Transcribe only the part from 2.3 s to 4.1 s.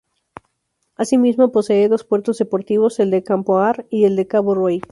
deportivos: El de Campoamor y